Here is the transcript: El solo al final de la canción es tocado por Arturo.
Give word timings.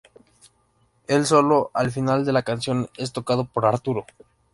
El 1.05 1.27
solo 1.27 1.69
al 1.75 1.91
final 1.91 2.25
de 2.25 2.33
la 2.33 2.41
canción 2.41 2.89
es 2.97 3.13
tocado 3.13 3.45
por 3.45 3.67
Arturo. 3.67 4.07